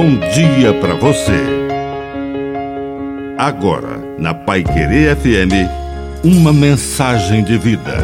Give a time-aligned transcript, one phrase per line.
[0.00, 1.42] bom dia para você.
[3.36, 7.96] Agora, na Pai Querer FM, uma mensagem de vida.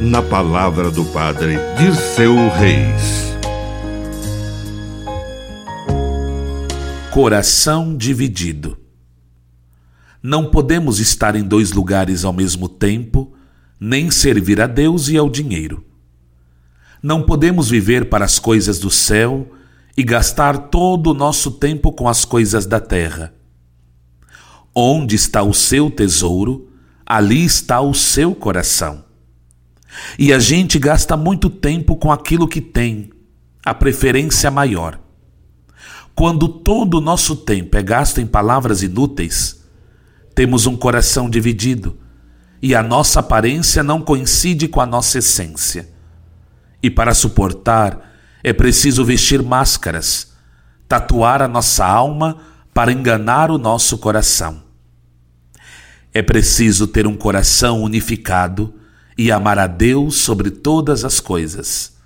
[0.00, 3.32] Na palavra do Padre de seu Reis.
[7.12, 8.76] Coração dividido.
[10.20, 13.32] Não podemos estar em dois lugares ao mesmo tempo,
[13.78, 15.84] nem servir a Deus e ao dinheiro.
[17.00, 19.46] Não podemos viver para as coisas do céu
[20.00, 23.34] e gastar todo o nosso tempo com as coisas da terra.
[24.74, 26.70] Onde está o seu tesouro,
[27.04, 29.04] ali está o seu coração.
[30.18, 33.10] E a gente gasta muito tempo com aquilo que tem,
[33.62, 34.98] a preferência maior.
[36.14, 39.62] Quando todo o nosso tempo é gasto em palavras inúteis,
[40.34, 41.98] temos um coração dividido
[42.62, 45.90] e a nossa aparência não coincide com a nossa essência.
[46.82, 48.09] E para suportar
[48.42, 50.32] é preciso vestir máscaras,
[50.88, 52.38] tatuar a nossa alma
[52.72, 54.62] para enganar o nosso coração.
[56.12, 58.74] É preciso ter um coração unificado
[59.16, 61.96] e amar a Deus sobre todas as coisas.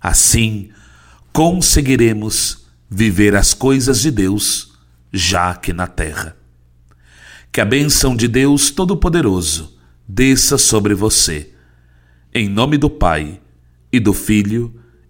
[0.00, 0.70] Assim,
[1.32, 4.72] conseguiremos viver as coisas de Deus
[5.12, 6.36] já aqui na terra.
[7.50, 11.52] Que a bênção de Deus Todo-Poderoso desça sobre você.
[12.34, 13.40] Em nome do Pai,
[13.96, 14.74] e do Filho,